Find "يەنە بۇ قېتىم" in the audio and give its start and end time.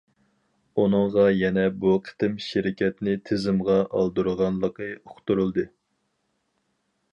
1.39-2.39